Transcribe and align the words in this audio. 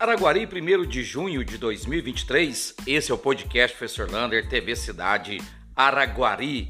Araguari, 0.00 0.48
1 0.50 0.86
de 0.86 1.02
junho 1.02 1.44
de 1.44 1.58
2023. 1.58 2.74
Esse 2.86 3.12
é 3.12 3.14
o 3.14 3.18
podcast 3.18 3.76
Professor 3.76 4.10
Lander, 4.10 4.48
TV 4.48 4.74
Cidade 4.74 5.42
Araguari. 5.76 6.68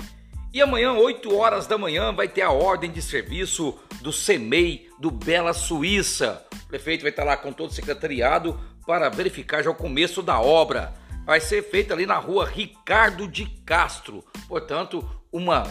E 0.53 0.61
amanhã, 0.61 0.95
8 0.95 1.33
horas 1.37 1.65
da 1.69 1.79
manhã, 1.79 2.13
vai 2.13 2.27
ter 2.27 2.43
a 2.43 2.51
ordem 2.51 2.91
de 2.91 3.01
serviço 3.01 3.79
do 4.03 4.13
CEMEI 4.13 4.89
do 4.99 5.13
Bela 5.13 5.53
Suíça. 5.53 6.45
O 6.65 6.67
prefeito 6.67 7.03
vai 7.03 7.11
estar 7.11 7.23
lá 7.23 7.37
com 7.37 7.53
todo 7.53 7.71
o 7.71 7.73
secretariado 7.73 8.59
para 8.85 9.09
verificar 9.09 9.63
já 9.63 9.71
o 9.71 9.77
começo 9.77 10.25
da 10.25 10.41
obra. 10.41 10.93
Vai 11.25 11.41
ser 11.41 11.63
feita 11.63 11.95
ali 11.95 12.07
na 12.07 12.17
rua 12.17 12.45
Ricardo 12.45 13.29
de 13.29 13.47
Castro. 13.65 14.25
Portanto, 14.49 15.09
uma 15.31 15.63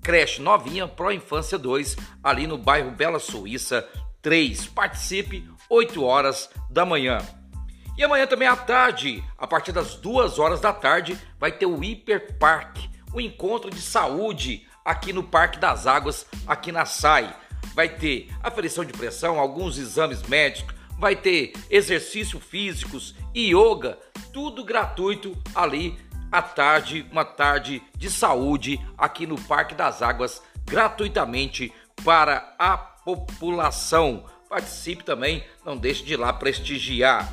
creche 0.00 0.40
novinha 0.40 0.86
Pro 0.86 1.10
Infância 1.10 1.58
2, 1.58 1.96
ali 2.22 2.46
no 2.46 2.56
bairro 2.56 2.92
Bela 2.92 3.18
Suíça 3.18 3.84
3. 4.22 4.66
Participe, 4.66 5.44
8 5.72 6.04
horas 6.04 6.50
da 6.68 6.84
manhã. 6.84 7.16
E 7.96 8.04
amanhã 8.04 8.26
também 8.26 8.46
à 8.46 8.54
tarde, 8.54 9.24
a 9.38 9.46
partir 9.46 9.72
das 9.72 9.94
2 9.94 10.38
horas 10.38 10.60
da 10.60 10.70
tarde, 10.70 11.18
vai 11.40 11.50
ter 11.50 11.64
o 11.64 11.82
Hiper 11.82 12.36
Parque, 12.38 12.90
o 13.14 13.18
encontro 13.18 13.70
de 13.70 13.80
saúde 13.80 14.66
aqui 14.84 15.14
no 15.14 15.22
Parque 15.22 15.58
das 15.58 15.86
Águas, 15.86 16.26
aqui 16.46 16.70
na 16.70 16.84
SAI. 16.84 17.34
Vai 17.74 17.88
ter 17.88 18.28
aferição 18.42 18.84
de 18.84 18.92
pressão, 18.92 19.40
alguns 19.40 19.78
exames 19.78 20.22
médicos, 20.24 20.74
vai 20.98 21.16
ter 21.16 21.54
exercício 21.70 22.38
físicos, 22.38 23.14
yoga, 23.34 23.98
tudo 24.30 24.62
gratuito 24.62 25.34
ali 25.54 25.98
à 26.30 26.42
tarde, 26.42 27.06
uma 27.10 27.24
tarde 27.24 27.82
de 27.96 28.10
saúde 28.10 28.78
aqui 28.98 29.26
no 29.26 29.40
Parque 29.40 29.74
das 29.74 30.02
Águas, 30.02 30.42
gratuitamente 30.66 31.72
para 32.04 32.54
a 32.58 32.76
população. 32.76 34.26
Participe 34.52 35.02
também, 35.02 35.42
não 35.64 35.78
deixe 35.78 36.04
de 36.04 36.12
ir 36.12 36.18
lá 36.18 36.30
prestigiar. 36.30 37.26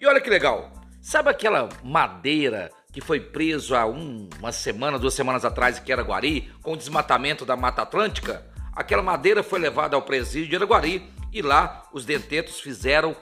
E 0.00 0.04
olha 0.04 0.20
que 0.20 0.28
legal, 0.28 0.72
sabe 1.00 1.30
aquela 1.30 1.68
madeira 1.84 2.68
que 2.92 3.00
foi 3.00 3.20
preso 3.20 3.76
há 3.76 3.86
um, 3.86 4.28
uma 4.40 4.50
semana, 4.50 4.98
duas 4.98 5.14
semanas 5.14 5.44
atrás 5.44 5.80
em 5.80 5.92
Araguari, 5.92 6.52
com 6.60 6.72
o 6.72 6.76
desmatamento 6.76 7.46
da 7.46 7.56
Mata 7.56 7.82
Atlântica? 7.82 8.44
Aquela 8.74 9.04
madeira 9.04 9.44
foi 9.44 9.60
levada 9.60 9.94
ao 9.94 10.02
presídio 10.02 10.48
de 10.48 10.56
Araguari 10.56 11.08
e 11.32 11.40
lá 11.40 11.84
os 11.92 12.04
dentetos 12.04 12.58
fizeram 12.58 13.14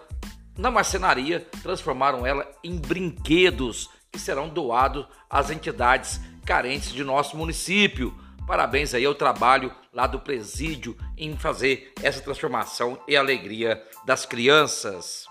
na 0.56 0.70
marcenaria, 0.70 1.46
transformaram 1.62 2.26
ela 2.26 2.50
em 2.64 2.78
brinquedos 2.78 3.90
que 4.10 4.18
serão 4.18 4.48
doados 4.48 5.06
às 5.28 5.50
entidades 5.50 6.18
carentes 6.46 6.90
de 6.90 7.04
nosso 7.04 7.36
município. 7.36 8.18
Parabéns 8.50 8.94
aí 8.94 9.04
ao 9.04 9.14
trabalho 9.14 9.72
lá 9.92 10.08
do 10.08 10.18
presídio 10.18 10.98
em 11.16 11.36
fazer 11.36 11.92
essa 12.02 12.20
transformação 12.20 13.00
e 13.06 13.16
alegria 13.16 13.80
das 14.04 14.26
crianças. 14.26 15.24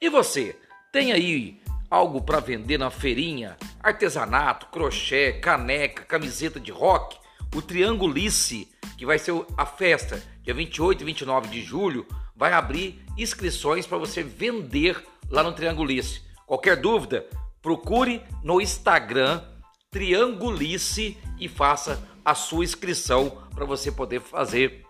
E 0.00 0.08
você, 0.08 0.56
tem 0.90 1.12
aí 1.12 1.60
algo 1.90 2.22
para 2.22 2.40
vender 2.40 2.78
na 2.78 2.88
feirinha? 2.88 3.58
Artesanato, 3.82 4.64
crochê, 4.68 5.34
caneca, 5.42 6.06
camiseta 6.06 6.58
de 6.58 6.70
rock? 6.70 7.18
O 7.54 7.60
Triangulice, 7.60 8.66
que 8.96 9.04
vai 9.04 9.18
ser 9.18 9.34
a 9.54 9.66
festa 9.66 10.22
dia 10.42 10.54
28 10.54 11.02
e 11.02 11.04
29 11.04 11.48
de 11.48 11.60
julho, 11.60 12.06
vai 12.34 12.54
abrir 12.54 13.04
inscrições 13.18 13.86
para 13.86 13.98
você 13.98 14.22
vender 14.22 14.96
lá 15.28 15.42
no 15.42 15.52
Triangulice. 15.52 16.22
Qualquer 16.46 16.76
dúvida, 16.76 17.26
procure 17.60 18.22
no 18.42 18.58
Instagram 18.58 19.51
Triangulice 19.92 21.18
e 21.38 21.48
faça 21.48 22.02
a 22.24 22.34
sua 22.34 22.64
inscrição 22.64 23.42
para 23.54 23.66
você 23.66 23.92
poder 23.92 24.22
fazer 24.22 24.86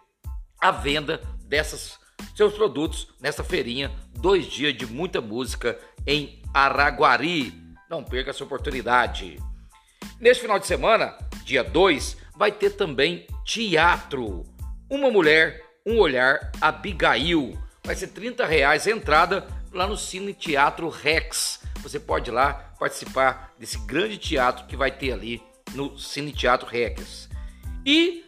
a 0.60 0.70
venda 0.70 1.20
dessas 1.44 1.98
seus 2.36 2.54
produtos 2.54 3.08
nessa 3.20 3.42
feirinha, 3.42 3.90
dois 4.14 4.46
dias 4.46 4.72
de 4.76 4.86
muita 4.86 5.20
música 5.20 5.76
em 6.06 6.40
Araguari. 6.54 7.52
Não 7.90 8.04
perca 8.04 8.30
essa 8.30 8.44
oportunidade. 8.44 9.42
Neste 10.20 10.42
final 10.42 10.60
de 10.60 10.68
semana, 10.68 11.18
dia 11.44 11.64
2, 11.64 12.16
vai 12.36 12.52
ter 12.52 12.70
também 12.70 13.26
teatro. 13.44 14.44
Uma 14.88 15.10
mulher, 15.10 15.64
um 15.84 15.98
olhar, 15.98 16.52
Abigail. 16.60 17.58
Vai 17.82 17.96
ser 17.96 18.06
30 18.06 18.46
reais 18.46 18.86
a 18.86 18.92
entrada 18.92 19.48
lá 19.72 19.84
no 19.84 19.96
Cine 19.96 20.32
Teatro 20.32 20.88
Rex. 20.88 21.60
Você 21.82 21.98
pode 21.98 22.30
ir 22.30 22.32
lá 22.32 22.72
participar 22.78 23.52
desse 23.58 23.78
grande 23.78 24.16
teatro 24.16 24.66
que 24.66 24.76
vai 24.76 24.90
ter 24.90 25.12
ali 25.12 25.42
no 25.74 25.98
Cine 25.98 26.32
Teatro 26.32 26.68
Rex. 26.68 27.28
E 27.84 28.24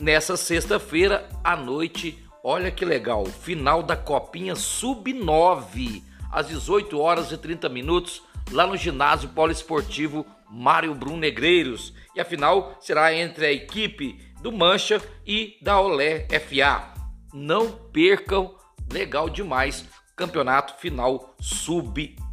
nessa 0.00 0.36
sexta-feira 0.36 1.28
à 1.44 1.56
noite, 1.56 2.24
olha 2.42 2.70
que 2.70 2.84
legal, 2.84 3.26
final 3.26 3.82
da 3.82 3.96
Copinha 3.96 4.54
Sub-9, 4.54 6.02
às 6.30 6.48
18 6.48 6.98
horas 6.98 7.30
e 7.32 7.36
30 7.36 7.68
minutos, 7.68 8.22
lá 8.50 8.66
no 8.66 8.76
ginásio 8.76 9.28
poliesportivo 9.30 10.24
Mário 10.50 10.94
Brum 10.94 11.16
Negreiros. 11.16 11.92
E 12.14 12.20
a 12.20 12.24
final 12.24 12.76
será 12.80 13.12
entre 13.14 13.46
a 13.46 13.52
equipe 13.52 14.18
do 14.40 14.50
Mancha 14.52 15.02
e 15.26 15.58
da 15.60 15.80
Olé 15.80 16.26
FA. 16.40 16.94
Não 17.32 17.70
percam, 17.70 18.54
legal 18.90 19.28
demais, 19.28 19.84
campeonato 20.16 20.74
final 20.80 21.34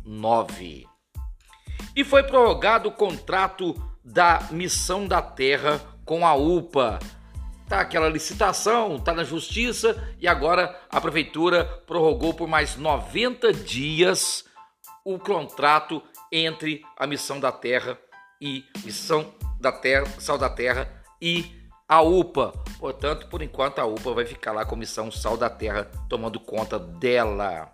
Sub-9. 0.06 0.86
E 1.96 2.04
foi 2.04 2.24
prorrogado 2.24 2.90
o 2.90 2.92
contrato 2.92 3.76
da 4.04 4.48
Missão 4.52 5.08
da 5.08 5.22
Terra 5.22 5.82
com 6.06 6.26
a 6.26 6.36
UPA. 6.36 7.00
Tá 7.68 7.82
aquela 7.82 8.08
licitação, 8.08 9.00
tá 9.00 9.12
na 9.12 9.24
justiça 9.24 10.16
e 10.20 10.28
agora 10.28 10.80
a 10.90 11.02
prefeitura 11.02 11.66
prorrogou 11.88 12.34
por 12.34 12.48
mais 12.48 12.76
90 12.76 13.52
dias 13.52 14.46
o 15.04 15.18
contrato 15.18 16.02
entre 16.32 16.84
a 16.98 17.08
Missão 17.08 17.40
da 17.40 17.52
Terra 17.52 17.98
e 18.40 18.64
Missão 18.84 19.34
da 19.60 19.72
Terra, 19.72 20.06
Sal 20.20 20.38
da 20.38 20.50
Terra 20.50 20.88
e 21.20 21.66
a 21.88 22.02
UPA. 22.02 22.54
Portanto, 22.80 23.28
por 23.28 23.42
enquanto 23.42 23.80
a 23.80 23.86
UPA 23.86 24.14
vai 24.14 24.26
ficar 24.26 24.52
lá 24.52 24.64
com 24.64 24.76
a 24.76 24.80
Missão 24.80 25.10
Sal 25.10 25.36
da 25.36 25.50
Terra 25.50 25.90
tomando 26.08 26.40
conta 26.40 26.78
dela. 26.78 27.72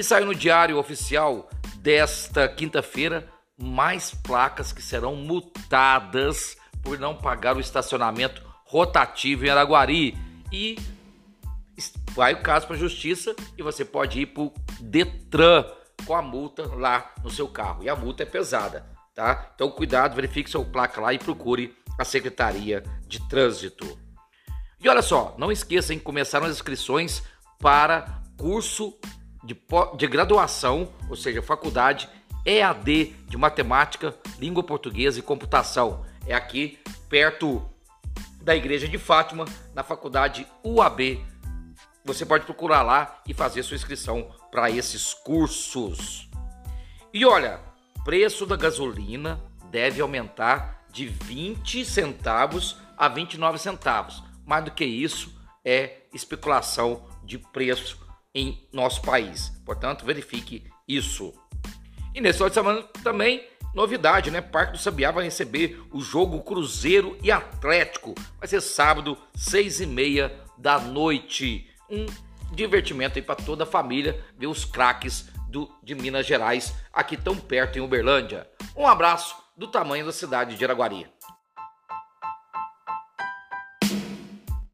E 0.00 0.02
saiu 0.02 0.24
no 0.24 0.34
Diário 0.34 0.78
Oficial 0.78 1.50
desta 1.76 2.48
quinta-feira 2.48 3.30
mais 3.58 4.10
placas 4.10 4.72
que 4.72 4.80
serão 4.80 5.14
multadas 5.14 6.56
por 6.82 6.98
não 6.98 7.14
pagar 7.14 7.54
o 7.54 7.60
estacionamento 7.60 8.42
rotativo 8.64 9.44
em 9.44 9.50
Araguari. 9.50 10.16
E 10.50 10.78
vai 12.12 12.32
o 12.32 12.40
caso 12.40 12.66
para 12.66 12.76
a 12.76 12.78
justiça 12.78 13.36
e 13.58 13.62
você 13.62 13.84
pode 13.84 14.22
ir 14.22 14.26
para 14.28 14.44
o 14.44 14.54
Detran 14.80 15.66
com 16.06 16.14
a 16.14 16.22
multa 16.22 16.66
lá 16.74 17.12
no 17.22 17.28
seu 17.28 17.46
carro. 17.46 17.84
E 17.84 17.88
a 17.90 17.94
multa 17.94 18.22
é 18.22 18.26
pesada, 18.26 18.86
tá? 19.14 19.50
Então 19.54 19.70
cuidado, 19.70 20.16
verifique 20.16 20.48
sua 20.48 20.64
placa 20.64 20.98
lá 20.98 21.12
e 21.12 21.18
procure 21.18 21.76
a 21.98 22.06
Secretaria 22.06 22.82
de 23.06 23.20
Trânsito. 23.28 23.98
E 24.82 24.88
olha 24.88 25.02
só, 25.02 25.34
não 25.36 25.52
esqueçam, 25.52 25.98
começaram 25.98 26.46
as 26.46 26.52
inscrições 26.52 27.22
para 27.58 28.22
curso 28.38 28.98
de, 29.42 29.56
de 29.96 30.06
graduação, 30.06 30.88
ou 31.08 31.16
seja, 31.16 31.42
faculdade 31.42 32.08
EAD 32.44 33.16
de 33.28 33.36
Matemática, 33.36 34.14
Língua 34.38 34.62
Portuguesa 34.62 35.18
e 35.18 35.22
Computação. 35.22 36.04
É 36.26 36.34
aqui 36.34 36.78
perto 37.08 37.68
da 38.42 38.56
Igreja 38.56 38.88
de 38.88 38.98
Fátima, 38.98 39.44
na 39.74 39.82
faculdade 39.82 40.46
UAB. 40.64 41.24
Você 42.04 42.24
pode 42.24 42.44
procurar 42.44 42.82
lá 42.82 43.20
e 43.26 43.34
fazer 43.34 43.62
sua 43.62 43.76
inscrição 43.76 44.30
para 44.50 44.70
esses 44.70 45.12
cursos. 45.12 46.28
E 47.12 47.26
olha, 47.26 47.60
preço 48.04 48.46
da 48.46 48.56
gasolina 48.56 49.40
deve 49.70 50.00
aumentar 50.00 50.84
de 50.90 51.06
20 51.06 51.84
centavos 51.84 52.78
a 52.96 53.08
29 53.08 53.58
centavos. 53.58 54.22
Mais 54.46 54.64
do 54.64 54.70
que 54.70 54.84
isso 54.84 55.32
é 55.64 55.98
especulação 56.12 57.06
de 57.22 57.38
preço 57.38 58.09
em 58.34 58.66
nosso 58.72 59.02
país. 59.02 59.50
Portanto, 59.64 60.04
verifique 60.04 60.64
isso. 60.86 61.32
E 62.14 62.20
nesse 62.20 62.38
final 62.38 62.48
de 62.48 62.54
semana 62.54 62.82
também, 63.02 63.46
novidade, 63.74 64.30
né? 64.30 64.40
Parque 64.40 64.72
do 64.72 64.78
Sabiá 64.78 65.10
vai 65.10 65.24
receber 65.24 65.80
o 65.92 66.00
jogo 66.00 66.42
Cruzeiro 66.42 67.16
e 67.22 67.30
Atlético. 67.30 68.14
Vai 68.38 68.48
ser 68.48 68.60
sábado, 68.60 69.16
seis 69.34 69.80
e 69.80 69.86
meia 69.86 70.40
da 70.58 70.78
noite. 70.78 71.68
Um 71.88 72.06
divertimento 72.52 73.18
aí 73.18 73.22
para 73.22 73.36
toda 73.36 73.64
a 73.64 73.66
família 73.66 74.24
ver 74.36 74.48
os 74.48 74.64
craques 74.64 75.28
do, 75.48 75.70
de 75.82 75.94
Minas 75.94 76.26
Gerais 76.26 76.74
aqui 76.92 77.16
tão 77.16 77.36
perto 77.36 77.78
em 77.78 77.82
Uberlândia. 77.82 78.48
Um 78.76 78.86
abraço 78.86 79.36
do 79.56 79.68
tamanho 79.68 80.06
da 80.06 80.12
cidade 80.12 80.56
de 80.56 80.64
Araguari. 80.64 81.06